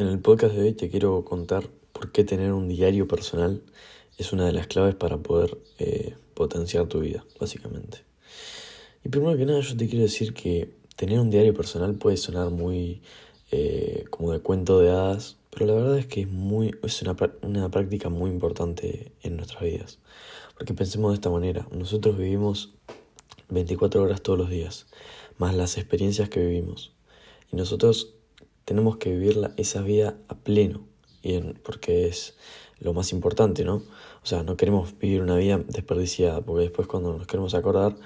En 0.00 0.06
el 0.06 0.20
podcast 0.20 0.54
de 0.54 0.62
hoy 0.62 0.74
te 0.74 0.88
quiero 0.90 1.24
contar 1.24 1.68
por 1.92 2.12
qué 2.12 2.22
tener 2.22 2.52
un 2.52 2.68
diario 2.68 3.08
personal 3.08 3.64
es 4.16 4.32
una 4.32 4.46
de 4.46 4.52
las 4.52 4.68
claves 4.68 4.94
para 4.94 5.18
poder 5.18 5.58
eh, 5.80 6.14
potenciar 6.34 6.86
tu 6.86 7.00
vida, 7.00 7.26
básicamente. 7.40 8.04
Y 9.04 9.08
primero 9.08 9.36
que 9.36 9.44
nada 9.44 9.58
yo 9.58 9.76
te 9.76 9.88
quiero 9.88 10.04
decir 10.04 10.34
que 10.34 10.72
tener 10.94 11.18
un 11.18 11.30
diario 11.30 11.52
personal 11.52 11.96
puede 11.96 12.16
sonar 12.16 12.50
muy 12.50 13.02
eh, 13.50 14.04
como 14.10 14.30
de 14.30 14.38
cuento 14.38 14.78
de 14.78 14.90
hadas, 14.90 15.36
pero 15.50 15.66
la 15.66 15.74
verdad 15.74 15.98
es 15.98 16.06
que 16.06 16.20
es, 16.20 16.28
muy, 16.28 16.76
es 16.84 17.02
una, 17.02 17.16
una 17.42 17.68
práctica 17.68 18.08
muy 18.08 18.30
importante 18.30 19.10
en 19.22 19.36
nuestras 19.36 19.64
vidas. 19.64 19.98
Porque 20.56 20.74
pensemos 20.74 21.10
de 21.10 21.16
esta 21.16 21.30
manera, 21.30 21.66
nosotros 21.72 22.16
vivimos 22.16 22.72
24 23.48 24.00
horas 24.00 24.22
todos 24.22 24.38
los 24.38 24.48
días, 24.48 24.86
más 25.38 25.56
las 25.56 25.76
experiencias 25.76 26.28
que 26.28 26.38
vivimos. 26.38 26.92
Y 27.50 27.56
nosotros 27.56 28.14
tenemos 28.68 28.98
que 28.98 29.10
vivir 29.10 29.50
esa 29.56 29.80
vida 29.80 30.18
a 30.28 30.34
pleno, 30.34 30.82
y 31.22 31.40
porque 31.64 32.06
es 32.06 32.36
lo 32.80 32.92
más 32.92 33.12
importante, 33.12 33.64
¿no? 33.64 33.76
O 34.22 34.26
sea, 34.26 34.42
no 34.42 34.58
queremos 34.58 34.98
vivir 34.98 35.22
una 35.22 35.36
vida 35.36 35.56
desperdiciada, 35.56 36.42
porque 36.42 36.64
después 36.64 36.86
cuando 36.86 37.14
nos 37.16 37.26
queremos 37.26 37.54
acordar, 37.54 37.96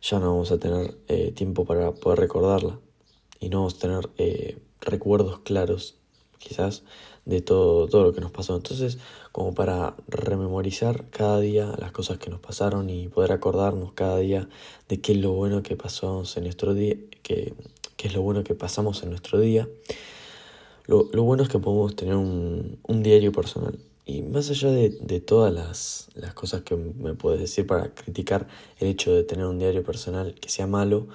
ya 0.00 0.18
no 0.18 0.30
vamos 0.30 0.50
a 0.50 0.58
tener 0.58 0.96
eh, 1.08 1.32
tiempo 1.32 1.66
para 1.66 1.92
poder 1.92 2.20
recordarla, 2.20 2.80
y 3.38 3.50
no 3.50 3.58
vamos 3.58 3.74
a 3.74 3.78
tener 3.80 4.08
eh, 4.16 4.56
recuerdos 4.80 5.40
claros, 5.40 5.98
quizás, 6.38 6.84
de 7.26 7.42
todo, 7.42 7.86
todo 7.86 8.04
lo 8.04 8.14
que 8.14 8.22
nos 8.22 8.30
pasó. 8.30 8.56
Entonces, 8.56 8.96
como 9.32 9.52
para 9.52 9.94
rememorizar 10.06 11.10
cada 11.10 11.38
día 11.38 11.74
las 11.78 11.92
cosas 11.92 12.16
que 12.16 12.30
nos 12.30 12.40
pasaron 12.40 12.88
y 12.88 13.08
poder 13.08 13.32
acordarnos 13.32 13.92
cada 13.92 14.16
día 14.16 14.48
de 14.88 15.02
qué 15.02 15.12
es 15.12 15.18
lo 15.18 15.32
bueno 15.32 15.62
que 15.62 15.76
pasó 15.76 16.22
en 16.34 16.44
nuestro 16.44 16.72
día, 16.72 16.96
que 17.22 17.52
que 17.98 18.06
es 18.06 18.14
lo 18.14 18.22
bueno 18.22 18.44
que 18.44 18.54
pasamos 18.54 19.02
en 19.02 19.10
nuestro 19.10 19.40
día. 19.40 19.68
Lo, 20.86 21.04
bueno 21.04 21.42
es 21.42 21.50
que 21.50 21.58
podemos 21.58 21.94
tener 21.96 22.14
un, 22.14 22.78
diario 23.02 23.32
personal. 23.32 23.78
Y 24.06 24.22
más 24.22 24.48
allá 24.48 24.70
de, 24.70 25.20
todas 25.20 25.52
las, 25.52 26.08
las, 26.14 26.32
cosas 26.32 26.62
que 26.62 26.76
me 26.76 27.14
puedes 27.14 27.40
decir 27.40 27.66
para 27.66 27.92
criticar 27.92 28.46
el 28.78 28.88
hecho 28.88 29.12
de 29.12 29.24
tener 29.24 29.44
un 29.44 29.58
diario 29.58 29.82
personal 29.82 30.34
que 30.40 30.48
sea 30.48 30.66
malo, 30.68 31.08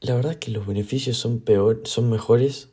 la 0.00 0.14
verdad 0.14 0.32
es 0.32 0.38
que 0.38 0.52
los 0.52 0.66
beneficios 0.66 1.18
son, 1.18 1.40
peor, 1.40 1.82
son 1.84 2.08
mejores 2.08 2.68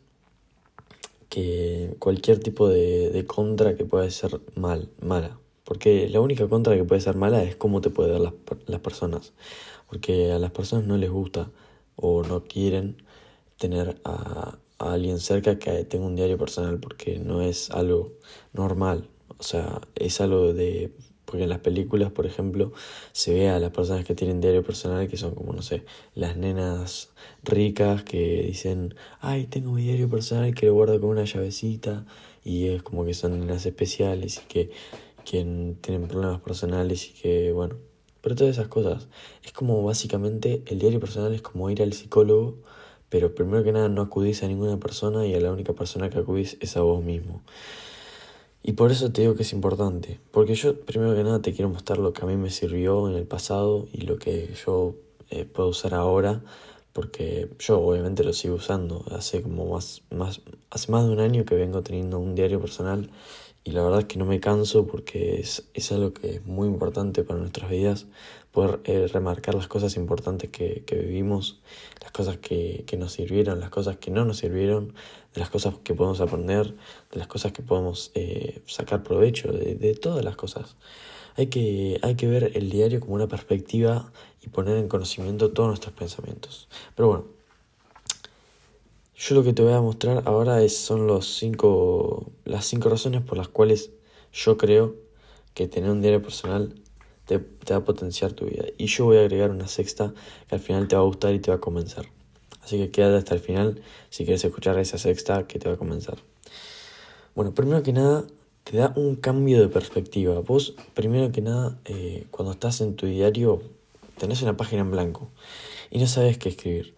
que 1.30 1.95
cualquier 1.97 2.39
tipo 2.39 2.69
de, 2.69 3.09
de 3.09 3.25
contra 3.25 3.75
que 3.75 3.85
pueda 3.85 4.09
ser 4.11 4.39
mal, 4.55 4.88
mala. 5.02 5.39
Porque 5.63 6.07
la 6.09 6.22
única 6.22 6.47
contra 6.47 6.75
que 6.75 6.83
puede 6.83 7.02
ser 7.02 7.16
mala 7.16 7.44
es 7.44 7.55
cómo 7.55 7.81
te 7.81 7.89
pueden 7.89 8.13
ver 8.13 8.22
las, 8.22 8.33
las 8.67 8.81
personas. 8.81 9.33
Porque 9.89 10.31
a 10.31 10.38
las 10.38 10.52
personas 10.52 10.85
no 10.85 10.95
les 10.97 11.09
gusta 11.09 11.50
o 11.95 12.23
no 12.23 12.44
quieren 12.44 12.97
tener 13.58 14.02
a, 14.03 14.58
alguien 14.80 15.19
cerca 15.19 15.58
que 15.59 15.86
tenga 15.86 16.05
un 16.05 16.16
diario 16.16 16.38
personal 16.38 16.80
porque 16.80 17.19
no 17.19 17.41
es 17.41 17.72
algo 17.72 18.13
normal. 18.53 19.09
O 19.38 19.44
sea, 19.44 19.81
es 19.95 20.22
algo 20.22 20.53
de... 20.53 20.91
Porque 21.25 21.44
en 21.44 21.50
las 21.50 21.59
películas, 21.59 22.11
por 22.11 22.25
ejemplo, 22.25 22.73
se 23.11 23.33
ve 23.33 23.50
a 23.50 23.58
las 23.58 23.72
personas 23.72 24.05
que 24.05 24.13
tienen 24.13 24.41
diario 24.41 24.61
personal 24.61 25.08
que 25.08 25.17
son 25.17 25.33
como, 25.33 25.53
no 25.53 25.61
sé, 25.61 25.83
las 26.13 26.38
nenas 26.38 27.11
ricas 27.44 28.03
que 28.03 28.44
dicen, 28.44 28.94
ay, 29.19 29.47
tengo 29.47 29.72
mi 29.72 29.83
diario 29.83 30.09
personal 30.09 30.53
que 30.53 30.67
lo 30.67 30.73
guardo 30.73 31.00
con 31.00 31.11
una 31.11 31.23
llavecita 31.23 32.05
y 32.44 32.67
es 32.67 32.83
como 32.83 33.05
que 33.05 33.13
son 33.13 33.39
nenas 33.39 33.66
especiales 33.66 34.41
y 34.44 34.47
que, 34.47 34.72
que 35.23 35.75
tienen 35.81 36.07
problemas 36.07 36.41
personales 36.41 37.09
y 37.09 37.13
que, 37.13 37.52
bueno, 37.53 37.78
pero 38.23 38.35
todas 38.35 38.57
esas 38.57 38.69
cosas. 38.69 39.07
Es 39.43 39.52
como 39.52 39.83
básicamente 39.83 40.63
el 40.67 40.79
diario 40.79 40.99
personal 40.99 41.33
es 41.33 41.41
como 41.41 41.69
ir 41.69 41.83
al 41.83 41.91
psicólogo, 41.91 42.55
pero 43.09 43.35
primero 43.35 43.63
que 43.63 43.73
nada 43.73 43.89
no 43.89 44.02
acudís 44.02 44.41
a 44.43 44.47
ninguna 44.47 44.79
persona 44.79 45.27
y 45.27 45.35
a 45.35 45.41
la 45.41 45.52
única 45.52 45.73
persona 45.73 46.09
que 46.09 46.19
acudís 46.19 46.57
es 46.61 46.77
a 46.77 46.81
vos 46.81 47.03
mismo. 47.03 47.41
Y 48.63 48.73
por 48.73 48.91
eso 48.91 49.11
te 49.11 49.21
digo 49.21 49.35
que 49.35 49.44
es 49.44 49.51
importante, 49.51 50.21
porque 50.31 50.55
yo 50.55 50.79
primero 50.79 51.13
que 51.13 51.23
nada 51.23 51.41
te 51.41 51.51
quiero 51.51 51.69
mostrar 51.69 51.99
lo 51.99 52.13
que 52.13 52.23
a 52.23 52.25
mí 52.25 52.38
me 52.38 52.49
sirvió 52.49 53.09
en 53.09 53.16
el 53.17 53.25
pasado 53.25 53.88
y 53.91 54.01
lo 54.03 54.17
que 54.17 54.53
yo 54.66 54.95
eh, 55.29 55.44
puedo 55.44 55.67
usar 55.67 55.94
ahora, 55.94 56.41
porque 56.94 57.50
yo 57.59 57.81
obviamente 57.81 58.23
lo 58.23 58.31
sigo 58.31 58.56
usando. 58.56 59.03
Hace 59.12 59.41
como 59.41 59.66
más, 59.66 60.01
más, 60.12 60.39
hace 60.69 60.91
más 60.94 61.06
de 61.06 61.12
un 61.12 61.19
año 61.19 61.44
que 61.44 61.56
vengo 61.56 61.81
teniendo 61.81 62.19
un 62.19 62.35
diario 62.35 62.62
personal 62.62 63.09
y 63.63 63.72
la 63.72 63.81
verdad 63.81 64.01
es 64.01 64.06
que 64.06 64.18
no 64.18 64.25
me 64.25 64.40
canso 64.40 64.85
porque 64.88 65.40
es, 65.40 65.63
es 65.74 65.91
algo 65.91 66.13
que 66.13 66.35
es 66.35 66.46
muy 66.46 66.68
importante 66.68 67.24
para 67.24 67.40
nuestras 67.40 67.69
vidas, 67.72 68.07
poder 68.51 68.81
eh, 68.84 69.07
remarcar 69.07 69.56
las 69.56 69.68
cosas 69.68 69.96
importantes 69.96 70.50
que, 70.50 70.84
que 70.85 70.96
vivimos, 70.96 71.62
las 72.01 72.12
cosas 72.12 72.38
que, 72.38 72.84
que, 72.85 72.97
nos 72.97 73.13
sirvieron, 73.13 73.59
las 73.59 73.69
cosas 73.69 73.97
que 73.97 74.12
no 74.12 74.25
nos 74.25 74.38
sirvieron, 74.38 74.94
de 75.34 75.40
las 75.40 75.50
cosas 75.50 75.75
que 75.84 75.94
podemos 75.94 76.19
aprender, 76.19 76.75
de 77.12 77.18
las 77.18 77.28
cosas 77.28 77.53
que 77.53 77.63
podemos 77.63 78.12
eh, 78.16 78.62
sacar 78.66 79.01
provecho, 79.01 79.51
de, 79.51 79.75
de, 79.75 79.95
todas 79.95 80.24
las 80.25 80.35
cosas. 80.35 80.75
Hay 81.35 81.47
que, 81.47 82.00
hay 82.03 82.16
que 82.16 82.28
ver 82.28 82.51
el 82.56 82.69
diario 82.69 83.00
como 83.00 83.16
una 83.16 83.28
perspectiva 83.28 84.12
y 84.45 84.50
poner 84.50 84.78
en 84.78 84.88
conocimiento 84.88 85.51
todos 85.51 85.69
nuestros 85.69 85.94
pensamientos. 85.95 86.68
Pero 86.95 87.07
bueno, 87.07 87.25
yo 89.16 89.35
lo 89.35 89.44
que 89.44 89.53
te 89.53 89.62
voy 89.62 89.74
a 89.74 89.81
mostrar 89.81 90.24
ahora 90.25 90.62
es, 90.63 90.78
son 90.78 91.07
los 91.07 91.35
cinco, 91.35 92.31
las 92.46 92.66
cinco 92.66 92.90
razones 92.90 93.22
por 93.22 93.38
las 93.38 93.47
cuales 93.47 93.91
yo 94.34 94.57
creo 94.57 94.96
que 95.53 95.68
tener 95.68 95.91
un 95.91 96.01
diario 96.01 96.22
personal 96.22 96.74
te, 97.25 97.38
va 97.38 97.78
a 97.78 97.84
potenciar 97.84 98.34
tu 98.34 98.46
vida. 98.46 98.66
Y 98.78 98.88
yo 98.88 99.06
voy 99.06 99.18
a 99.18 99.22
agregar 99.22 99.51
una 99.51 99.68
sexta 99.68 100.13
que 100.47 100.56
al 100.56 100.62
final 100.62 100.88
te 100.88 100.96
va 100.96 101.03
a 101.03 101.06
gustar 101.06 101.34
y 101.34 101.40
te 101.40 101.51
va 101.51 101.57
a 101.57 101.59
convencer. 101.59 102.09
Así 102.63 102.78
que 102.78 102.91
quédate 102.91 103.18
hasta 103.18 103.35
el 103.35 103.41
final 103.41 103.81
si 104.09 104.25
quieres 104.25 104.44
escuchar 104.44 104.79
esa 104.79 104.97
sexta 104.97 105.47
que 105.47 105.59
te 105.59 105.68
va 105.68 105.75
a 105.75 105.78
convencer. 105.78 106.16
Bueno, 107.35 107.53
primero 107.53 107.84
que 107.84 107.94
nada, 107.94 108.25
te 108.63 108.78
da 108.78 108.94
un 108.95 109.16
cambio 109.16 109.59
de 109.59 109.68
perspectiva. 109.68 110.40
Vos, 110.40 110.75
primero 110.94 111.31
que 111.31 111.41
nada, 111.41 111.78
eh, 111.85 112.25
cuando 112.31 112.53
estás 112.53 112.81
en 112.81 112.95
tu 112.95 113.06
diario, 113.06 113.62
tenés 114.18 114.41
una 114.41 114.56
página 114.56 114.81
en 114.81 114.91
blanco 114.91 115.30
y 115.91 116.00
no 116.00 116.07
sabes 116.07 116.38
qué 116.38 116.50
escribir. 116.50 116.95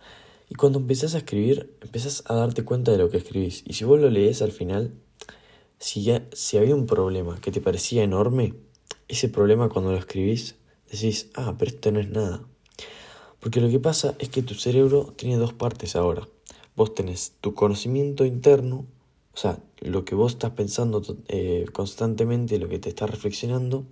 Y 0.49 0.55
cuando 0.55 0.79
empezás 0.79 1.15
a 1.15 1.19
escribir, 1.19 1.75
empezás 1.81 2.23
a 2.27 2.35
darte 2.35 2.63
cuenta 2.63 2.91
de 2.91 2.97
lo 2.97 3.09
que 3.09 3.17
escribís. 3.17 3.63
Y 3.65 3.73
si 3.73 3.83
vos 3.83 3.99
lo 3.99 4.09
lees 4.09 4.41
al 4.41 4.51
final, 4.51 4.93
si, 5.79 6.03
ya, 6.03 6.27
si 6.31 6.57
había 6.57 6.75
un 6.75 6.85
problema 6.85 7.39
que 7.41 7.51
te 7.51 7.61
parecía 7.61 8.03
enorme, 8.03 8.53
ese 9.07 9.29
problema 9.29 9.69
cuando 9.69 9.91
lo 9.91 9.97
escribís, 9.97 10.55
decís, 10.91 11.29
ah, 11.35 11.55
pero 11.57 11.71
esto 11.71 11.91
no 11.91 11.99
es 11.99 12.09
nada. 12.09 12.43
Porque 13.39 13.61
lo 13.61 13.69
que 13.69 13.79
pasa 13.79 14.15
es 14.19 14.29
que 14.29 14.41
tu 14.41 14.55
cerebro 14.55 15.13
tiene 15.15 15.37
dos 15.37 15.53
partes 15.53 15.95
ahora. 15.95 16.27
Vos 16.75 16.93
tenés 16.93 17.33
tu 17.41 17.53
conocimiento 17.53 18.25
interno, 18.25 18.85
o 19.33 19.37
sea, 19.37 19.59
lo 19.79 20.05
que 20.05 20.15
vos 20.15 20.33
estás 20.33 20.51
pensando 20.51 21.01
eh, 21.27 21.65
constantemente, 21.73 22.57
lo 22.57 22.69
que 22.69 22.79
te 22.79 22.89
está 22.89 23.05
reflexionando, 23.05 23.85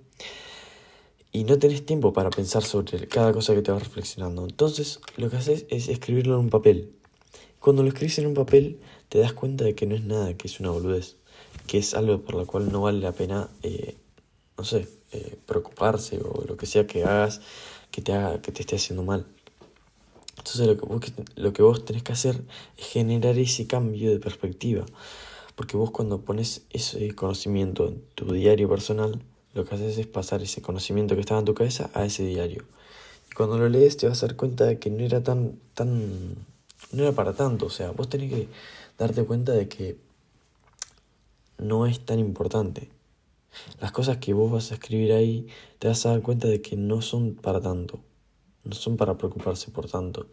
y 1.34 1.46
no 1.46 1.58
tenés 1.58 1.84
tiempo 1.84 2.14
para 2.14 2.30
pensar 2.30 2.64
sobre 2.64 3.08
cada 3.08 3.34
cosa 3.34 3.56
que 3.56 3.64
te 3.64 3.72
vas 3.72 3.84
reflexionando. 3.84 4.44
Entonces, 4.44 5.02
lo 5.18 5.32
que 5.32 5.38
haces 5.38 5.66
es 5.70 5.90
escribirlo 5.90 6.36
en 6.36 6.42
un 6.42 6.50
papel. 6.52 6.94
Cuando 7.60 7.82
lo 7.82 7.90
escribes 7.90 8.20
en 8.20 8.28
un 8.28 8.36
papel, 8.36 8.80
te 9.10 9.18
das 9.18 9.34
cuenta 9.34 9.66
de 9.66 9.74
que 9.74 9.88
no 9.88 9.96
es 9.96 10.04
nada, 10.04 10.36
que 10.36 10.48
es 10.48 10.60
una 10.60 10.70
boludez, 10.70 11.18
que 11.66 11.80
es 11.80 11.96
algo 11.96 12.22
por 12.22 12.36
lo 12.36 12.46
cual 12.46 12.72
no 12.72 12.82
vale 12.82 13.00
la 13.00 13.14
pena, 13.14 13.50
eh, 13.64 13.98
no 14.58 14.64
sé, 14.64 14.88
eh, 15.12 15.36
preocuparse 15.48 16.20
o 16.20 16.46
lo 16.48 16.56
que 16.56 16.68
sea 16.68 16.86
que 16.86 17.04
hagas 17.04 17.42
que 17.90 18.02
te, 18.02 18.14
haga, 18.14 18.42
que 18.42 18.52
te 18.52 18.62
esté 18.62 18.76
haciendo 18.76 19.04
mal. 19.04 19.26
Entonces, 20.38 20.68
lo 20.68 20.78
que, 20.78 20.86
vos, 20.86 21.02
lo 21.36 21.54
que 21.54 21.64
vos 21.64 21.84
tenés 21.84 22.04
que 22.04 22.12
hacer 22.12 22.44
es 22.78 22.88
generar 22.88 23.40
ese 23.40 23.66
cambio 23.66 24.12
de 24.12 24.20
perspectiva. 24.20 24.86
Porque 25.56 25.78
vos 25.78 25.92
cuando 25.92 26.22
pones 26.22 26.64
ese 26.70 27.16
conocimiento 27.16 27.88
en 27.88 28.04
tu 28.16 28.34
diario 28.34 28.68
personal, 28.70 29.20
lo 29.54 29.66
que 29.66 29.76
haces 29.76 29.98
es 29.98 30.08
pasar 30.08 30.42
ese 30.42 30.62
conocimiento 30.62 31.16
que 31.16 31.22
estaba 31.22 31.40
en 31.40 31.46
tu 31.46 31.54
cabeza 31.54 31.90
a 31.94 32.06
ese 32.06 32.24
diario. 32.24 32.66
Y 33.30 33.34
cuando 33.34 33.58
lo 33.58 33.70
lees 33.70 33.98
te 33.98 34.08
vas 34.08 34.24
a 34.24 34.28
dar 34.28 34.36
cuenta 34.36 34.66
de 34.66 34.80
que 34.80 34.90
no 34.90 35.04
era 35.04 35.22
tan, 35.24 35.60
tan, 35.74 36.36
no 36.92 37.04
era 37.04 37.12
para 37.12 37.34
tanto. 37.34 37.68
O 37.68 37.70
sea, 37.70 37.92
vos 37.92 38.10
tenés 38.10 38.32
que 38.32 38.48
darte 38.98 39.24
cuenta 39.24 39.52
de 39.52 39.68
que 39.68 39.98
no 41.58 41.86
es 41.86 42.00
tan 42.06 42.20
importante. 42.20 42.90
Las 43.80 43.92
cosas 43.92 44.18
que 44.18 44.34
vos 44.34 44.52
vas 44.52 44.72
a 44.72 44.76
escribir 44.76 45.14
ahí 45.14 45.48
te 45.80 45.88
vas 45.88 46.06
a 46.06 46.10
dar 46.10 46.22
cuenta 46.22 46.48
de 46.48 46.62
que 46.62 46.76
no 46.76 47.02
son 47.02 47.36
para 47.36 47.62
tanto. 47.62 48.00
No 48.64 48.74
son 48.74 48.98
para 48.98 49.18
preocuparse 49.18 49.70
por 49.72 49.90
tanto. 49.90 50.28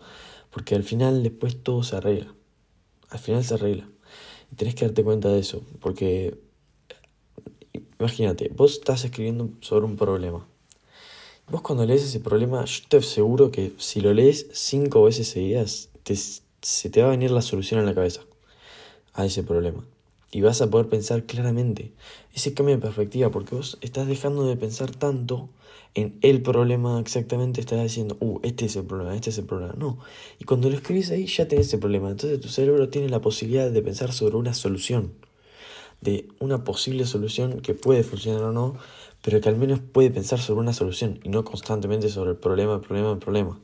Porque 0.50 0.74
al 0.74 0.84
final 0.84 1.22
después 1.22 1.62
todo 1.62 1.82
se 1.82 1.96
arregla. 1.96 2.34
Al 3.10 3.18
final 3.18 3.44
se 3.44 3.54
arregla. 3.54 3.88
Y 4.50 4.56
tenés 4.56 4.74
que 4.74 4.86
darte 4.86 5.04
cuenta 5.04 5.28
de 5.28 5.40
eso. 5.40 5.62
Porque 5.80 6.38
Imagínate, 8.00 8.50
vos 8.56 8.72
estás 8.72 9.04
escribiendo 9.04 9.50
sobre 9.60 9.84
un 9.84 9.96
problema. 9.96 10.46
Vos 11.50 11.60
cuando 11.60 11.84
lees 11.84 12.02
ese 12.02 12.18
problema, 12.18 12.64
yo 12.64 12.82
te 12.88 12.96
aseguro 12.96 13.50
que 13.50 13.72
si 13.76 14.00
lo 14.00 14.14
lees 14.14 14.46
cinco 14.52 15.04
veces 15.04 15.28
seguidas, 15.28 15.90
se 16.62 16.90
te 16.90 17.02
va 17.02 17.08
a 17.08 17.10
venir 17.10 17.30
la 17.30 17.42
solución 17.42 17.78
en 17.78 17.86
la 17.86 17.94
cabeza 17.94 18.22
a 19.12 19.26
ese 19.26 19.42
problema. 19.42 19.84
y 20.32 20.42
vas 20.42 20.62
a 20.62 20.70
poder 20.70 20.88
pensar 20.88 21.24
claramente. 21.24 21.92
Ese 22.34 22.54
cambio 22.54 22.76
de 22.76 22.80
perspectiva, 22.80 23.30
porque 23.30 23.56
vos 23.56 23.78
estás 23.80 24.06
dejando 24.06 24.46
de 24.46 24.56
pensar 24.56 24.92
tanto 24.92 25.48
en 25.94 26.18
el 26.22 26.40
problema 26.40 27.00
exactamente, 27.00 27.60
estás 27.60 27.82
diciendo, 27.82 28.16
uh, 28.20 28.38
este 28.44 28.66
es 28.66 28.76
el 28.76 28.84
problema, 28.84 29.14
este 29.14 29.30
es 29.30 29.38
el 29.38 29.44
problema. 29.44 29.74
No. 29.76 29.98
Y 30.38 30.44
cuando 30.44 30.70
lo 30.70 30.76
escribís 30.76 31.10
ahí 31.10 31.26
ya 31.26 31.48
tenés 31.48 31.74
el 31.74 31.80
problema. 31.80 32.10
Entonces 32.10 32.40
tu 32.40 32.48
cerebro 32.48 32.88
tiene 32.88 33.08
la 33.08 33.20
posibilidad 33.20 33.70
de 33.70 33.82
pensar 33.82 34.12
sobre 34.12 34.36
una 34.36 34.54
solución, 34.54 35.12
de 36.00 36.28
una 36.38 36.64
posible 36.64 37.06
solución 37.06 37.60
que 37.60 37.74
puede 37.74 38.02
funcionar 38.02 38.42
o 38.42 38.52
no, 38.52 38.76
pero 39.22 39.40
que 39.40 39.48
al 39.48 39.56
menos 39.56 39.80
puede 39.80 40.10
pensar 40.10 40.38
sobre 40.38 40.60
una 40.60 40.72
solución 40.72 41.20
y 41.22 41.28
no 41.28 41.44
constantemente 41.44 42.08
sobre 42.08 42.30
el 42.30 42.36
problema, 42.36 42.74
el 42.74 42.80
problema, 42.80 43.12
el 43.12 43.18
problema. 43.18 43.58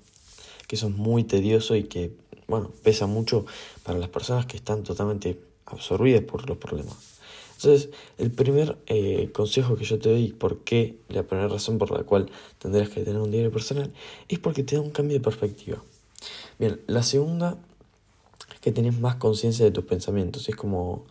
Que 0.67 0.77
eso 0.77 0.88
es 0.88 0.94
muy 0.94 1.25
tedioso 1.25 1.77
y 1.77 1.85
que, 1.85 2.12
bueno, 2.47 2.71
pesa 2.83 3.06
mucho 3.06 3.47
para 3.83 3.99
las 3.99 4.09
personas 4.09 4.47
que 4.47 4.56
están 4.56 4.83
totalmente 4.83 5.41
absorbidas 5.65 6.23
por 6.23 6.49
los 6.49 6.59
problemas. 6.59 7.17
Entonces, 7.56 7.88
el 8.19 8.31
primer 8.31 8.77
eh, 8.87 9.31
consejo 9.33 9.77
que 9.77 9.85
yo 9.85 9.99
te 9.99 10.11
doy, 10.11 10.33
por 10.33 10.59
qué, 10.59 10.99
la 11.09 11.23
primera 11.23 11.49
razón 11.49 11.79
por 11.79 11.91
la 11.91 12.03
cual 12.03 12.31
tendrás 12.59 12.91
que 12.91 13.03
tener 13.03 13.21
un 13.21 13.31
diario 13.31 13.50
personal, 13.50 13.91
es 14.29 14.38
porque 14.38 14.62
te 14.62 14.77
da 14.77 14.83
un 14.83 14.91
cambio 14.91 15.17
de 15.17 15.25
perspectiva. 15.25 15.83
Bien, 16.59 16.81
la 16.87 17.03
segunda 17.03 17.56
es 18.53 18.61
que 18.61 18.73
tenés 18.73 19.00
más 19.00 19.17
conciencia 19.17 19.65
de 19.65 19.71
tus 19.71 19.85
pensamientos. 19.85 20.49
Es 20.50 20.56
como 20.56 21.06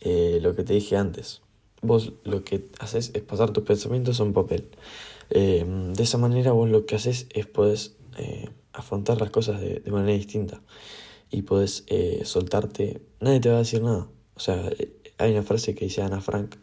eh, 0.00 0.38
lo 0.42 0.54
que 0.54 0.64
te 0.64 0.74
dije 0.74 0.96
antes. 0.96 1.42
Vos 1.82 2.12
lo 2.24 2.44
que 2.44 2.64
haces 2.78 3.10
es 3.14 3.22
pasar 3.22 3.52
tus 3.52 3.64
pensamientos 3.64 4.20
a 4.20 4.24
un 4.24 4.32
papel. 4.32 4.68
Eh, 5.30 5.64
de 5.94 6.02
esa 6.02 6.18
manera 6.18 6.52
vos 6.52 6.68
lo 6.68 6.86
que 6.86 6.96
haces 6.96 7.26
es 7.30 7.46
puedes 7.46 7.96
afrontar 8.72 9.20
las 9.20 9.30
cosas 9.30 9.60
de, 9.60 9.80
de 9.80 9.90
manera 9.90 10.16
distinta 10.16 10.62
y 11.30 11.42
puedes 11.42 11.84
soltarte. 12.24 13.02
Nadie 13.20 13.40
te 13.40 13.50
va 13.50 13.56
a 13.56 13.58
decir 13.58 13.82
nada. 13.82 14.08
O 14.34 14.40
sea, 14.40 14.70
hay 15.18 15.32
una 15.32 15.42
frase 15.42 15.74
que 15.74 15.84
dice 15.86 16.02
Ana 16.02 16.20
Frank 16.20 16.56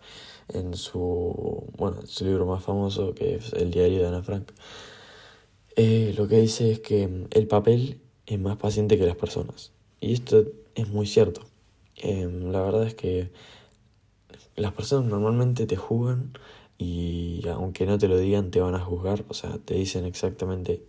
en 0.50 0.76
su, 0.76 1.66
bueno, 1.78 2.06
su 2.06 2.26
libro 2.26 2.46
más 2.46 2.64
famoso, 2.64 3.14
que 3.14 3.36
es 3.36 3.54
El 3.54 3.72
diario 3.72 4.00
de 4.00 4.08
Ana 4.08 4.24
Frank. 4.24 4.52
Eh, 5.76 6.14
lo 6.18 6.28
que 6.28 6.40
dice 6.40 6.72
es 6.72 6.80
que 6.80 7.28
el 7.32 7.48
papel 7.48 8.00
es 8.26 8.40
más 8.40 8.58
paciente 8.58 8.98
que 8.98 9.06
las 9.06 9.16
personas. 9.16 9.72
Y 10.00 10.14
esto 10.14 10.46
es 10.76 10.88
muy 10.90 11.08
cierto. 11.08 11.42
Em, 11.96 12.52
la 12.52 12.62
verdad 12.62 12.88
es 12.88 12.96
que 12.96 13.32
las 14.56 14.74
personas 14.74 15.10
normalmente 15.10 15.66
te 15.66 15.76
juzgan 15.76 16.34
y 16.78 17.48
aunque 17.48 17.86
no 17.86 17.98
te 17.98 18.08
lo 18.08 18.18
digan 18.18 18.52
te 18.52 18.60
van 18.60 18.76
a 18.76 18.80
juzgar, 18.80 19.26
o 19.30 19.34
sea, 19.34 19.58
te 19.60 19.76
dicen 19.76 20.06
exactamente 20.06 20.84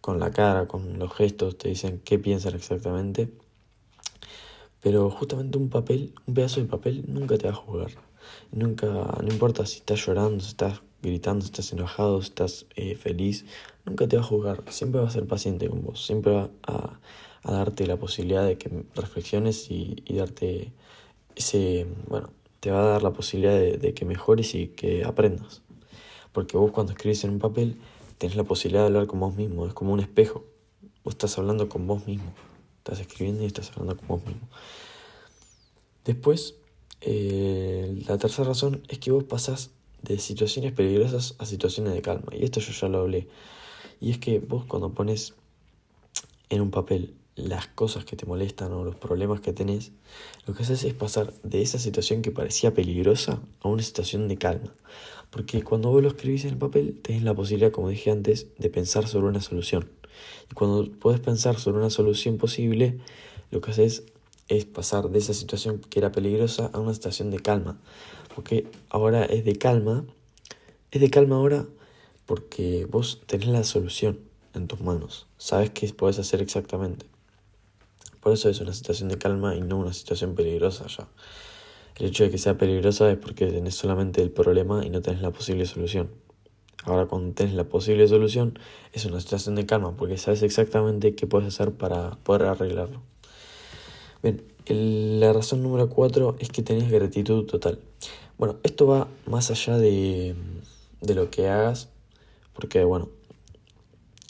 con 0.00 0.20
la 0.20 0.30
cara, 0.30 0.68
con 0.68 0.98
los 0.98 1.12
gestos, 1.14 1.56
te 1.58 1.68
dicen 1.68 2.00
qué 2.04 2.18
piensan 2.18 2.54
exactamente 2.54 3.30
pero 4.84 5.08
justamente 5.08 5.56
un 5.56 5.70
papel, 5.70 6.12
un 6.26 6.34
pedazo 6.34 6.60
de 6.60 6.66
papel, 6.66 7.04
nunca 7.08 7.38
te 7.38 7.46
va 7.46 7.54
a 7.54 7.56
juzgar. 7.56 7.90
Nunca, 8.52 8.86
no 8.86 9.32
importa 9.32 9.64
si 9.64 9.78
estás 9.78 10.04
llorando, 10.04 10.44
si 10.44 10.50
estás 10.50 10.82
gritando, 11.00 11.40
si 11.40 11.46
estás 11.46 11.72
enojado, 11.72 12.20
si 12.20 12.28
estás 12.28 12.66
eh, 12.76 12.94
feliz, 12.94 13.46
nunca 13.86 14.06
te 14.06 14.18
va 14.18 14.22
a 14.22 14.26
juzgar. 14.26 14.62
Siempre 14.68 15.00
va 15.00 15.08
a 15.08 15.10
ser 15.10 15.26
paciente 15.26 15.70
con 15.70 15.82
vos. 15.82 16.04
Siempre 16.04 16.34
va 16.34 16.50
a, 16.64 17.00
darte 17.52 17.86
la 17.86 17.96
posibilidad 17.96 18.46
de 18.46 18.56
que 18.56 18.70
reflexiones 18.94 19.70
y, 19.70 20.02
darte 20.10 20.72
ese, 21.36 21.86
bueno, 22.08 22.30
te 22.60 22.70
va 22.70 22.80
a 22.80 22.88
dar 22.88 23.02
la 23.02 23.12
posibilidad 23.12 23.54
de, 23.54 23.76
de, 23.76 23.94
que 23.94 24.04
mejores 24.04 24.54
y 24.54 24.68
que 24.68 25.04
aprendas. 25.04 25.62
Porque 26.32 26.56
vos 26.56 26.72
cuando 26.72 26.92
escribes 26.92 27.24
en 27.24 27.30
un 27.30 27.38
papel 27.38 27.76
tenés 28.18 28.36
la 28.36 28.44
posibilidad 28.44 28.82
de 28.82 28.86
hablar 28.86 29.06
con 29.06 29.20
vos 29.20 29.34
mismo, 29.34 29.66
es 29.66 29.74
como 29.74 29.92
un 29.92 30.00
espejo. 30.00 30.44
Vos 31.04 31.14
estás 31.14 31.36
hablando 31.38 31.68
con 31.68 31.86
vos 31.86 32.06
mismo. 32.06 32.32
Estás 32.78 33.00
escribiendo 33.00 33.42
y 33.42 33.46
estás 33.46 33.70
hablando 33.70 33.96
con 33.96 34.08
vos 34.08 34.26
mismo. 34.26 34.48
Después, 36.04 36.54
eh, 37.00 38.02
la 38.06 38.18
tercera 38.18 38.48
razón 38.48 38.82
es 38.88 38.98
que 38.98 39.10
vos 39.10 39.24
pasás 39.24 39.70
de 40.02 40.18
situaciones 40.18 40.72
peligrosas 40.72 41.34
a 41.38 41.46
situaciones 41.46 41.94
de 41.94 42.02
calma. 42.02 42.28
Y 42.32 42.44
esto 42.44 42.60
yo 42.60 42.72
ya 42.72 42.88
lo 42.88 43.00
hablé. 43.00 43.28
Y 44.00 44.10
es 44.10 44.18
que 44.18 44.38
vos 44.38 44.64
cuando 44.66 44.92
pones 44.92 45.34
en 46.50 46.60
un 46.60 46.70
papel 46.70 47.14
las 47.36 47.66
cosas 47.66 48.04
que 48.04 48.16
te 48.16 48.26
molestan 48.26 48.72
o 48.72 48.84
los 48.84 48.94
problemas 48.94 49.40
que 49.40 49.52
tenés, 49.52 49.92
lo 50.46 50.54
que 50.54 50.62
haces 50.62 50.84
es 50.84 50.94
pasar 50.94 51.32
de 51.42 51.62
esa 51.62 51.78
situación 51.78 52.22
que 52.22 52.30
parecía 52.30 52.72
peligrosa 52.74 53.40
a 53.60 53.68
una 53.68 53.82
situación 53.82 54.28
de 54.28 54.36
calma. 54.36 54.72
Porque 55.30 55.62
cuando 55.62 55.90
vos 55.90 56.02
lo 56.02 56.08
escribís 56.08 56.44
en 56.44 56.50
el 56.50 56.58
papel, 56.58 57.00
tenés 57.02 57.22
la 57.22 57.34
posibilidad, 57.34 57.72
como 57.72 57.88
dije 57.88 58.10
antes, 58.10 58.46
de 58.58 58.70
pensar 58.70 59.08
sobre 59.08 59.26
una 59.26 59.40
solución. 59.40 59.90
Y 60.50 60.54
cuando 60.54 60.88
puedes 60.92 61.20
pensar 61.20 61.58
sobre 61.58 61.78
una 61.78 61.90
solución 61.90 62.38
posible, 62.38 63.00
lo 63.50 63.60
que 63.60 63.72
haces 63.72 64.04
es 64.48 64.64
pasar 64.64 65.10
de 65.10 65.18
esa 65.18 65.34
situación 65.34 65.80
que 65.80 65.98
era 65.98 66.12
peligrosa 66.12 66.70
a 66.72 66.78
una 66.78 66.94
situación 66.94 67.30
de 67.30 67.40
calma. 67.40 67.80
Porque 68.34 68.68
ahora 68.90 69.24
es 69.24 69.44
de 69.44 69.56
calma. 69.56 70.04
Es 70.90 71.00
de 71.00 71.10
calma 71.10 71.36
ahora 71.36 71.66
porque 72.26 72.86
vos 72.86 73.20
tenés 73.26 73.48
la 73.48 73.64
solución 73.64 74.20
en 74.54 74.68
tus 74.68 74.80
manos. 74.80 75.26
Sabes 75.36 75.70
qué 75.70 75.92
podés 75.92 76.18
hacer 76.18 76.40
exactamente. 76.40 77.06
Por 78.24 78.32
eso 78.32 78.48
es 78.48 78.58
una 78.62 78.72
situación 78.72 79.10
de 79.10 79.18
calma 79.18 79.54
y 79.54 79.60
no 79.60 79.76
una 79.76 79.92
situación 79.92 80.34
peligrosa 80.34 80.86
ya. 80.86 81.06
El 81.96 82.06
hecho 82.06 82.24
de 82.24 82.30
que 82.30 82.38
sea 82.38 82.56
peligrosa 82.56 83.10
es 83.10 83.18
porque 83.18 83.48
tenés 83.48 83.74
solamente 83.74 84.22
el 84.22 84.30
problema 84.30 84.82
y 84.82 84.88
no 84.88 85.02
tenés 85.02 85.20
la 85.20 85.30
posible 85.30 85.66
solución. 85.66 86.08
Ahora 86.84 87.04
cuando 87.04 87.34
tienes 87.34 87.54
la 87.54 87.64
posible 87.64 88.08
solución 88.08 88.58
es 88.94 89.04
una 89.04 89.20
situación 89.20 89.56
de 89.56 89.66
calma 89.66 89.94
porque 89.94 90.16
sabes 90.16 90.42
exactamente 90.42 91.14
qué 91.14 91.26
puedes 91.26 91.48
hacer 91.48 91.72
para 91.72 92.12
poder 92.22 92.44
arreglarlo. 92.44 93.02
Bien, 94.22 94.42
la 94.68 95.34
razón 95.34 95.62
número 95.62 95.90
cuatro 95.90 96.36
es 96.38 96.48
que 96.48 96.62
tenés 96.62 96.90
gratitud 96.90 97.44
total. 97.44 97.78
Bueno, 98.38 98.56
esto 98.62 98.86
va 98.86 99.06
más 99.26 99.50
allá 99.50 99.76
de, 99.76 100.34
de 101.02 101.14
lo 101.14 101.30
que 101.30 101.48
hagas 101.48 101.90
porque 102.54 102.84
bueno, 102.84 103.10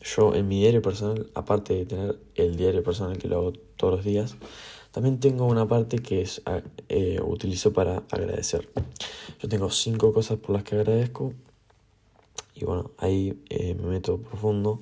yo 0.02 0.34
en 0.34 0.48
mi 0.48 0.58
diario 0.58 0.82
personal, 0.82 1.30
aparte 1.34 1.74
de 1.74 1.86
tener 1.86 2.18
el 2.34 2.56
diario 2.56 2.82
personal 2.82 3.16
que 3.18 3.28
lo 3.28 3.36
hago 3.36 3.52
todos 3.76 3.94
los 3.94 4.04
días, 4.04 4.36
también 4.94 5.18
tengo 5.18 5.46
una 5.46 5.66
parte 5.66 5.98
que 5.98 6.22
es, 6.22 6.40
eh, 6.88 7.20
utilizo 7.20 7.72
para 7.72 8.04
agradecer. 8.10 8.68
Yo 9.40 9.48
tengo 9.48 9.70
cinco 9.70 10.12
cosas 10.12 10.38
por 10.38 10.50
las 10.50 10.62
que 10.62 10.76
agradezco 10.76 11.32
y 12.54 12.64
bueno, 12.64 12.92
ahí 12.98 13.42
eh, 13.50 13.74
me 13.74 13.88
meto 13.88 14.18
profundo. 14.18 14.80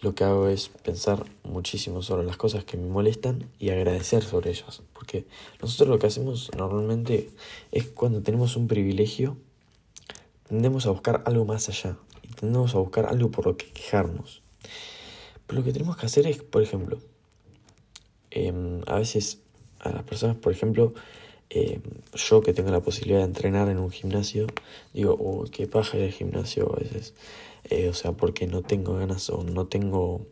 Lo 0.00 0.14
que 0.14 0.24
hago 0.24 0.48
es 0.48 0.68
pensar 0.68 1.26
muchísimo 1.44 2.02
sobre 2.02 2.24
las 2.24 2.36
cosas 2.36 2.64
que 2.64 2.76
me 2.76 2.88
molestan 2.88 3.50
y 3.58 3.70
agradecer 3.70 4.22
sobre 4.22 4.50
ellas. 4.50 4.82
Porque 4.92 5.26
nosotros 5.60 5.88
lo 5.88 5.98
que 5.98 6.06
hacemos 6.06 6.50
normalmente 6.56 7.30
es 7.72 7.86
cuando 7.86 8.22
tenemos 8.22 8.56
un 8.56 8.68
privilegio, 8.68 9.36
tendemos 10.48 10.86
a 10.86 10.90
buscar 10.90 11.22
algo 11.26 11.44
más 11.44 11.68
allá. 11.68 11.96
Y 12.22 12.28
tendemos 12.28 12.74
a 12.74 12.78
buscar 12.78 13.06
algo 13.06 13.30
por 13.30 13.46
lo 13.46 13.56
que 13.56 13.66
quejarnos. 13.72 14.42
Pero 15.46 15.60
lo 15.60 15.64
que 15.64 15.72
tenemos 15.72 15.96
que 15.96 16.06
hacer 16.06 16.26
es, 16.26 16.42
por 16.42 16.62
ejemplo, 16.62 16.98
em, 18.34 18.80
a 18.86 18.96
veces 18.98 19.40
a 19.80 19.90
las 19.90 20.02
personas, 20.04 20.36
por 20.36 20.52
ejemplo, 20.52 20.94
eh, 21.50 21.80
yo 22.14 22.40
que 22.40 22.52
tengo 22.52 22.70
la 22.70 22.80
posibilidad 22.80 23.18
de 23.18 23.26
entrenar 23.26 23.68
en 23.68 23.78
un 23.78 23.90
gimnasio, 23.90 24.46
digo, 24.94 25.16
oh, 25.18 25.44
qué 25.50 25.66
paja 25.66 25.98
ir 25.98 26.04
al 26.04 26.12
gimnasio 26.12 26.72
a 26.72 26.80
veces. 26.80 27.14
Eh, 27.64 27.88
o 27.88 27.94
sea, 27.94 28.12
porque 28.12 28.46
no 28.46 28.62
tengo 28.62 28.96
ganas 28.96 29.30
o 29.30 29.44
no 29.44 29.66
tengo 29.66 30.26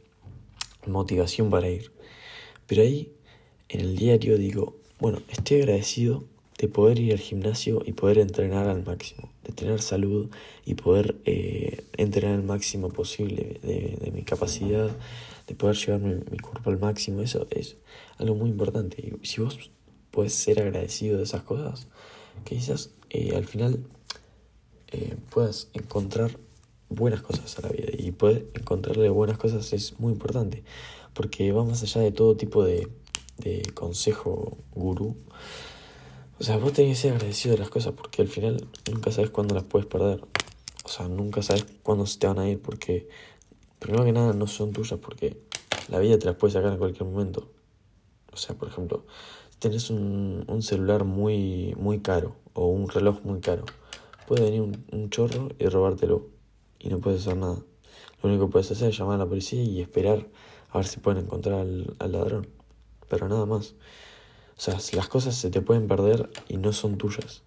motivación 0.86 1.50
para 1.50 1.68
ir. 1.68 1.92
Pero 2.66 2.82
ahí, 2.82 3.12
en 3.68 3.80
el 3.80 3.96
diario, 3.96 4.38
digo, 4.38 4.76
bueno, 4.98 5.20
estoy 5.28 5.58
agradecido 5.58 6.24
de 6.58 6.68
poder 6.68 6.98
ir 6.98 7.12
al 7.12 7.18
gimnasio 7.18 7.82
y 7.86 7.92
poder 7.92 8.18
entrenar 8.18 8.68
al 8.68 8.84
máximo, 8.84 9.30
de 9.44 9.52
tener 9.52 9.80
salud 9.80 10.28
y 10.66 10.74
poder 10.74 11.16
eh, 11.24 11.84
entrenar 11.96 12.36
al 12.36 12.42
máximo 12.42 12.90
posible 12.90 13.58
de, 13.62 14.10
mi 14.12 14.22
capacidad, 14.22 14.90
de 15.50 15.56
poder 15.56 15.76
llevar 15.76 16.00
mi, 16.00 16.14
mi, 16.14 16.38
cuerpo 16.38 16.70
al 16.70 16.78
máximo. 16.78 17.22
Eso 17.22 17.44
es 17.50 17.76
algo 18.18 18.36
muy 18.36 18.50
importante. 18.50 19.02
Y 19.02 19.26
si 19.26 19.40
vos 19.40 19.72
puedes 20.12 20.32
ser 20.32 20.60
agradecido 20.60 21.18
de 21.18 21.24
esas 21.24 21.42
cosas, 21.42 21.88
quizás 22.44 22.90
eh, 23.10 23.34
al 23.34 23.44
final 23.44 23.84
eh, 24.92 25.16
puedas 25.28 25.68
encontrar 25.72 26.38
buenas 26.88 27.20
cosas 27.22 27.58
a 27.58 27.62
la 27.62 27.68
vida 27.70 27.88
y 27.98 28.12
poder 28.12 28.48
encontrarle 28.54 29.08
buenas 29.08 29.38
cosas 29.38 29.72
es 29.72 29.98
muy 29.98 30.12
importante 30.12 30.62
porque 31.14 31.50
va 31.50 31.64
más 31.64 31.82
allá 31.82 32.00
de 32.00 32.12
todo 32.12 32.36
tipo 32.36 32.64
de, 32.64 32.88
de 33.38 33.62
consejo 33.74 34.56
gurú. 34.72 35.16
O 36.38 36.44
sea, 36.44 36.58
vos 36.58 36.72
tenés 36.72 36.96
que 36.96 37.02
ser 37.02 37.14
agradecido 37.14 37.54
de 37.54 37.60
las 37.60 37.70
cosas 37.70 37.92
porque 37.94 38.22
al 38.22 38.28
final 38.28 38.68
nunca 38.88 39.10
sabes 39.10 39.30
cuándo 39.30 39.56
las 39.56 39.64
puedes 39.64 39.88
perder. 39.88 40.22
O 40.84 40.88
sea, 40.88 41.08
nunca 41.08 41.42
sabes 41.42 41.66
cuándo 41.82 42.06
se 42.06 42.18
te 42.20 42.28
van 42.28 42.38
a 42.38 42.48
ir 42.48 42.62
porque, 42.62 43.08
primero 43.80 44.04
que 44.04 44.12
nada, 44.12 44.32
no 44.32 44.46
son 44.46 44.72
tuyas 44.72 45.00
porque 45.00 45.42
la 45.88 45.98
vida 45.98 46.18
te 46.18 46.26
las 46.26 46.36
puede 46.36 46.52
sacar 46.52 46.72
en 46.72 46.78
cualquier 46.78 47.04
momento. 47.04 47.50
O 48.32 48.36
sea, 48.36 48.54
por 48.54 48.68
ejemplo, 48.68 49.04
tenés 49.58 49.90
un, 49.90 50.44
un, 50.46 50.62
celular 50.62 51.04
muy, 51.04 51.74
muy 51.76 51.98
caro 51.98 52.36
o 52.54 52.66
un 52.66 52.88
reloj 52.88 53.22
muy 53.24 53.40
caro, 53.40 53.64
puede 54.28 54.44
venir 54.44 54.60
un, 54.92 55.10
chorro 55.10 55.48
y 55.58 55.66
robártelo 55.66 56.28
y 56.78 56.88
no 56.88 57.00
puedes 57.00 57.22
hacer 57.22 57.36
nada. 57.36 57.58
Lo 58.22 58.28
único 58.28 58.46
que 58.46 58.52
puedes 58.52 58.70
hacer 58.70 58.90
es 58.90 58.98
llamar 58.98 59.16
a 59.16 59.24
la 59.24 59.26
policía 59.26 59.62
y 59.62 59.80
esperar 59.80 60.28
a 60.70 60.78
ver 60.78 60.86
si 60.86 61.00
pueden 61.00 61.24
encontrar 61.24 61.60
al, 61.60 61.96
al 61.98 62.12
ladrón. 62.12 62.46
Pero 63.08 63.28
nada 63.28 63.46
más. 63.46 63.74
O 64.56 64.60
sea, 64.60 64.78
las 64.92 65.08
cosas 65.08 65.34
se 65.34 65.50
te 65.50 65.62
pueden 65.62 65.88
perder 65.88 66.30
y 66.48 66.58
no 66.58 66.72
son 66.72 66.96
tuyas. 66.96 67.42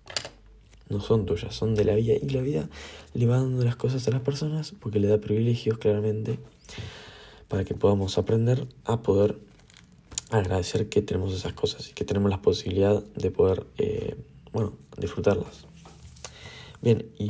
No 0.90 1.00
son 1.00 1.25
tuyas, 1.25 1.56
son 1.56 1.75
de 1.75 1.86
la 1.86 1.96
vida. 1.96 2.13
Y 2.22 2.30
la 2.30 2.42
vida 2.42 2.70
le 3.13 3.25
va 3.25 3.38
dando 3.38 3.63
las 3.63 3.75
cosas 3.75 4.08
a 4.08 4.12
las 4.12 4.22
personas 4.22 4.74
porque 4.80 5.00
le 5.00 5.08
da 5.08 5.18
privilegios 5.20 5.78
claramente 5.78 6.40
para 7.48 7.63
que 7.63 7.74
podamos 7.74 8.18
aprender 8.18 8.68
a 8.86 9.02
poder 9.02 9.38
agradecer 10.32 10.90
que 10.90 11.02
tenemos 11.02 11.34
esas 11.34 11.54
cosas 11.54 11.90
y 11.90 11.94
que 11.94 12.06
tenemos 12.06 12.30
la 12.32 12.42
posibilidad 12.42 13.04
de 13.04 13.32
poder, 13.32 13.66
eh, 13.78 14.16
bueno, 14.52 14.74
disfrutarlas. 14.98 15.68
Bien, 16.82 17.06
y 17.18 17.30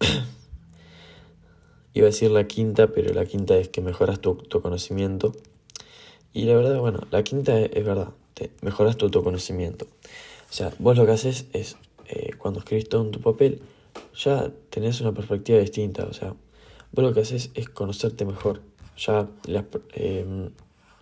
iba 1.94 2.06
a 2.06 2.10
decir 2.10 2.30
la 2.30 2.46
quinta, 2.46 2.88
pero 2.88 3.12
la 3.12 3.26
quinta 3.26 3.56
es 3.56 3.68
que 3.68 3.80
mejoras 3.80 4.20
tu 4.20 4.30
autoconocimiento. 4.30 5.32
Y 6.32 6.44
la 6.44 6.54
verdad, 6.56 6.78
bueno, 6.78 7.00
la 7.10 7.22
quinta 7.24 7.58
es, 7.58 7.84
verdad, 7.84 8.10
te 8.34 8.50
mejoras 8.62 8.96
tu 8.96 9.06
autoconocimiento. 9.06 9.86
O 10.50 10.52
sea, 10.52 10.72
vos 10.78 10.96
lo 10.96 11.06
que 11.06 11.12
haces 11.12 11.46
es, 11.52 11.76
eh, 12.06 12.30
cuando 12.38 12.60
escribís 12.60 12.88
todo 12.88 13.02
en 13.02 13.10
tu 13.10 13.20
papel, 13.20 13.62
ya 14.14 14.52
tenés 14.70 15.00
una 15.00 15.12
perspectiva 15.12 15.58
distinta. 15.58 16.04
O 16.04 16.12
sea, 16.12 16.34
vos 16.92 17.04
lo 17.04 17.12
que 17.12 17.20
haces 17.20 17.50
es 17.54 17.68
conocerte 17.68 18.24
mejor. 18.24 18.62
Ya 18.96 19.28
em, 19.92 20.50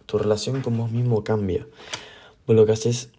tu 0.06 0.18
relación 0.18 0.62
con 0.62 0.76
vos 0.76 0.90
mismo 0.90 1.24
cambia. 1.24 1.66
Vos 2.46 2.56
lo 2.56 2.66
que 2.66 2.72
haces 2.72 3.10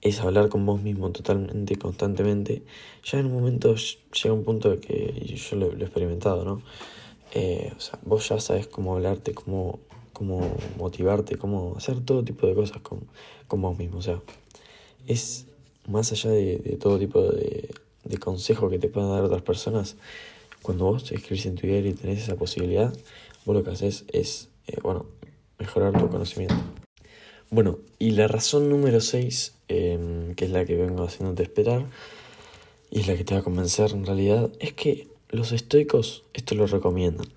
es 0.00 0.20
hablar 0.20 0.48
con 0.48 0.64
vos 0.64 0.80
mismo 0.80 1.10
totalmente, 1.10 1.76
constantemente. 1.76 2.62
Ya 3.04 3.18
en 3.18 3.26
un 3.26 3.34
momento 3.34 3.74
llega 3.74 4.34
un 4.34 4.44
punto 4.44 4.70
de 4.70 4.80
que 4.80 5.36
yo 5.36 5.56
lo, 5.56 5.72
he 5.72 5.82
experimentado, 5.82 6.44
¿no? 6.44 6.62
Eh, 7.34 7.72
o 7.76 7.80
sea, 7.80 7.98
vos 8.04 8.28
ya 8.28 8.40
sabes 8.40 8.66
cómo 8.68 8.94
hablarte, 8.94 9.34
cómo, 9.34 9.80
cómo 10.12 10.56
motivarte, 10.78 11.36
cómo 11.36 11.74
hacer 11.76 12.00
todo 12.00 12.24
tipo 12.24 12.46
de 12.46 12.54
cosas 12.54 12.80
con, 12.80 13.00
con 13.48 13.60
vos 13.60 13.76
mismo. 13.76 13.98
O 13.98 14.02
sea, 14.02 14.22
es 15.06 15.46
más 15.88 16.12
allá 16.12 16.30
de, 16.30 16.78
todo 16.80 16.98
tipo 16.98 17.22
de, 17.22 17.70
de 18.04 18.18
consejo 18.18 18.70
que 18.70 18.78
te 18.78 18.88
puedan 18.88 19.10
dar 19.10 19.24
otras 19.24 19.42
personas. 19.42 19.96
Cuando 20.62 20.84
vos 20.84 21.10
escribís 21.10 21.46
en 21.46 21.56
tu 21.56 21.66
diario 21.66 21.90
y 21.90 21.94
tenés 21.94 22.22
esa 22.22 22.36
posibilidad, 22.36 22.92
vos 23.44 23.56
lo 23.56 23.64
que 23.64 23.70
haces 23.70 24.04
es, 24.12 24.48
eh, 24.66 24.76
bueno, 24.82 25.06
mejorar 25.58 25.98
tu 25.98 26.08
conocimiento. 26.08 26.56
Bueno, 27.50 27.78
y 27.98 28.10
la 28.10 28.28
razón 28.28 28.68
número 28.68 29.00
6, 29.00 29.54
em, 29.68 30.34
que 30.34 30.44
es 30.44 30.50
la 30.50 30.64
que 30.64 30.76
vengo 30.76 31.04
haciéndote 31.04 31.42
esperar, 31.42 31.86
y 32.90 33.00
es 33.00 33.08
la 33.08 33.16
que 33.16 33.24
te 33.24 33.34
va 33.34 33.40
a 33.40 33.44
convencer 33.44 33.92
en 33.92 34.04
realidad, 34.04 34.50
es 34.60 34.72
que 34.74 35.08
los 35.30 35.52
estoicos 35.52 36.24
esto 36.34 36.54
lo 36.54 36.66
recomiendan. 36.66 37.28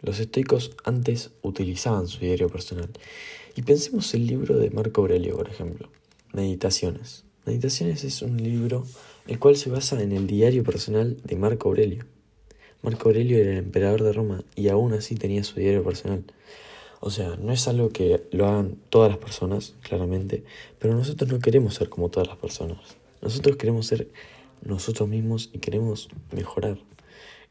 Los 0.00 0.20
estoicos 0.20 0.72
antes 0.84 1.30
utilizaban 1.42 2.08
su 2.08 2.20
diario 2.20 2.48
personal. 2.48 2.90
Y 3.56 3.62
pensemos 3.62 4.12
el 4.14 4.26
libro 4.26 4.56
de 4.56 4.70
Marco 4.70 5.00
Aurelio, 5.00 5.36
por 5.36 5.48
ejemplo, 5.48 5.88
Meditaciones. 6.32 7.23
Meditaciones 7.46 8.04
es 8.04 8.22
un 8.22 8.42
libro 8.42 8.86
el 9.26 9.38
cual 9.38 9.56
se 9.56 9.68
basa 9.68 10.02
en 10.02 10.12
el 10.12 10.26
diario 10.26 10.64
personal 10.64 11.18
de 11.24 11.36
Marco 11.36 11.68
Aurelio. 11.68 12.06
Marco 12.80 13.10
Aurelio 13.10 13.36
era 13.36 13.52
el 13.52 13.58
emperador 13.58 14.02
de 14.02 14.14
Roma 14.14 14.42
y 14.56 14.68
aún 14.68 14.94
así 14.94 15.14
tenía 15.14 15.44
su 15.44 15.60
diario 15.60 15.84
personal. 15.84 16.24
O 17.00 17.10
sea, 17.10 17.36
no 17.36 17.52
es 17.52 17.68
algo 17.68 17.90
que 17.90 18.26
lo 18.30 18.46
hagan 18.46 18.78
todas 18.88 19.10
las 19.10 19.18
personas, 19.18 19.74
claramente, 19.82 20.42
pero 20.78 20.94
nosotros 20.94 21.30
no 21.30 21.38
queremos 21.38 21.74
ser 21.74 21.90
como 21.90 22.08
todas 22.08 22.28
las 22.28 22.38
personas. 22.38 22.78
Nosotros 23.20 23.56
queremos 23.56 23.86
ser 23.86 24.08
nosotros 24.62 25.06
mismos 25.06 25.50
y 25.52 25.58
queremos 25.58 26.08
mejorar. 26.32 26.78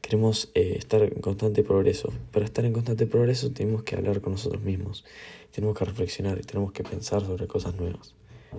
Queremos 0.00 0.50
eh, 0.54 0.74
estar 0.76 1.02
en 1.04 1.20
constante 1.20 1.62
progreso. 1.62 2.12
Para 2.32 2.46
estar 2.46 2.64
en 2.64 2.72
constante 2.72 3.06
progreso 3.06 3.52
tenemos 3.52 3.84
que 3.84 3.94
hablar 3.94 4.20
con 4.20 4.32
nosotros 4.32 4.60
mismos, 4.62 5.04
tenemos 5.52 5.78
que 5.78 5.84
reflexionar 5.84 6.36
y 6.38 6.42
tenemos 6.42 6.72
que 6.72 6.82
pensar 6.82 7.24
sobre 7.24 7.46
cosas 7.46 7.76
nuevas. 7.76 8.16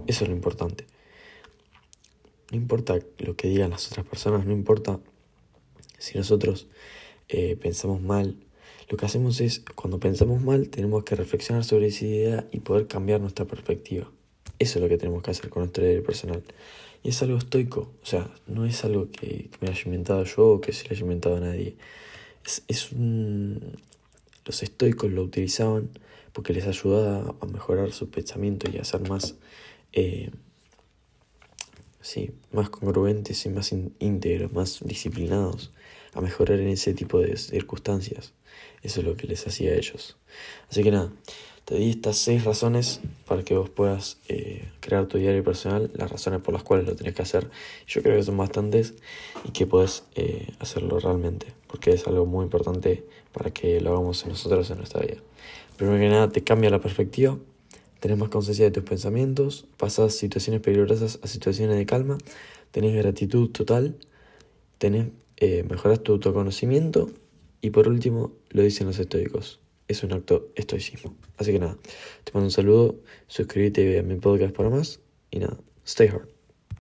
Eso 0.07 0.23
es 0.23 0.29
lo 0.29 0.35
importante. 0.35 0.85
No 2.51 2.57
importa 2.57 2.97
lo 3.19 3.35
que 3.35 3.47
digan 3.47 3.71
las 3.71 3.87
otras 3.87 4.05
personas, 4.05 4.45
no 4.45 4.51
importa 4.51 4.99
si 5.97 6.17
nosotros 6.17 6.67
eh, 7.29 7.55
pensamos 7.55 8.01
mal 8.01 8.37
lo 8.89 8.97
que 8.97 9.05
hacemos 9.05 9.41
es, 9.41 9.63
cuando 9.73 9.99
pensamos 9.99 10.43
mal, 10.43 10.69
tenemos 10.69 11.03
que 11.03 11.15
reflexionar 11.15 11.63
sobre 11.63 11.87
esa 11.87 12.05
idea 12.05 12.47
y 12.51 12.59
poder 12.59 12.87
cambiar 12.87 13.19
nuestra 13.19 13.45
perspectiva. 13.45 14.11
Eso 14.59 14.77
es 14.77 14.83
lo 14.83 14.89
que 14.89 14.97
tenemos 14.97 15.23
que 15.23 15.31
hacer 15.31 15.49
con 15.49 15.61
nuestro 15.61 15.83
diario 15.83 16.03
personal. 16.03 16.43
Y 17.03 17.09
es 17.09 17.21
algo 17.21 17.37
estoico, 17.37 17.91
o 18.01 18.05
sea, 18.05 18.29
no 18.47 18.65
es 18.65 18.83
algo 18.85 19.09
que, 19.09 19.49
me 19.59 19.69
haya 19.69 19.81
inventado 19.85 20.23
yo 20.23 20.47
o 20.47 20.61
que 20.61 20.71
se 20.71 20.83
le 20.87 20.91
haya 20.91 21.01
inventado 21.01 21.37
a 21.37 21.39
nadie. 21.39 21.75
Es. 22.67 22.91
Los 24.45 24.61
estoicos 24.61 25.11
lo 25.11 25.23
utilizaban 25.23 25.89
porque 26.31 26.53
les 26.53 26.67
ayudaba 26.67 27.33
a 27.41 27.45
mejorar 27.47 27.91
su 27.91 28.11
pensamiento 28.11 28.69
y 28.71 28.77
a 28.77 28.83
ser 28.83 29.09
más, 29.09 29.35
eh, 29.93 30.29
sí, 32.05 32.31
más 32.51 32.69
congruentes 32.69 33.45
y 33.47 33.49
más 33.49 33.73
íntegros, 33.99 34.53
más 34.53 34.79
disciplinados, 34.85 35.71
a 36.13 36.21
mejorar 36.21 36.59
en 36.59 36.69
ese 36.69 36.93
tipo 36.93 37.19
de 37.19 37.35
circunstancias. 37.35 38.33
Eso 38.83 38.99
es 38.99 39.07
lo 39.07 39.17
que 39.17 39.25
les 39.25 39.45
hacía 39.47 39.71
a 39.71 39.75
ellos. 39.75 40.15
Así 40.69 40.83
que 40.83 40.91
nada, 40.91 41.11
te 41.65 41.75
di 41.75 41.89
estas 41.89 42.17
seis 42.17 42.43
razones 42.43 43.01
para 43.25 43.41
que 43.43 43.55
vos 43.55 43.71
puedas 43.71 44.19
eh, 44.27 44.69
crear 44.81 45.07
tu 45.07 45.17
diario 45.17 45.43
personal, 45.43 45.89
las 45.95 46.11
razones 46.11 46.41
por 46.41 46.53
las 46.53 46.61
cuales 46.61 46.85
lo 46.85 46.95
tenés 46.95 47.15
que 47.15 47.23
hacer. 47.23 47.49
Yo 47.87 48.03
creo 48.03 48.15
que 48.15 48.23
son 48.23 48.37
bastantes 48.37 48.93
y 49.43 49.49
que 49.49 49.65
podés 49.65 50.03
eh, 50.13 50.53
hacerlo 50.59 50.99
realmente, 50.99 51.47
porque 51.65 51.89
es 51.89 52.05
algo 52.05 52.27
muy 52.27 52.43
importante 52.43 53.03
para 53.33 53.49
que 53.49 53.81
lo 53.81 53.93
hagamos 53.93 54.27
nosotros 54.27 54.69
en 54.69 54.77
nuestra 54.77 55.01
vida. 55.01 55.17
Primero 55.75 55.97
que 55.99 56.09
nada, 56.09 56.29
te 56.29 56.43
cambia 56.43 56.69
la 56.69 56.79
perspectiva, 56.79 57.39
tenés 58.05 58.19
más 58.19 58.29
conciencia 58.29 58.65
de 58.65 58.69
tus 58.69 58.83
pensamientos, 58.83 59.65
pasas 59.77 60.13
situaciones 60.13 60.61
peligrosas 60.61 61.17
a 61.23 61.27
situaciones 61.27 61.75
de 61.75 61.87
calma, 61.87 62.19
tenés 62.69 62.93
gratitud 62.93 63.49
total, 63.49 63.97
tenés, 64.77 65.07
eh, 65.37 65.65
mejoras 65.67 66.03
tu 66.03 66.11
autoconocimiento 66.11 67.09
y 67.61 67.71
por 67.71 67.87
último, 67.87 68.31
lo 68.51 68.61
dicen 68.61 68.85
los 68.85 68.99
estoicos, 68.99 69.59
es 69.87 70.03
un 70.03 70.13
acto 70.13 70.49
estoicismo. 70.53 71.15
Así 71.37 71.51
que 71.51 71.57
nada, 71.57 71.79
te 72.23 72.31
mando 72.31 72.45
un 72.45 72.51
saludo, 72.51 72.95
suscríbete 73.25 73.97
a 73.97 74.03
mi 74.03 74.17
podcast 74.17 74.55
para 74.55 74.69
más 74.69 74.99
y 75.31 75.39
nada, 75.39 75.57
stay 75.83 76.07
hard. 76.09 76.34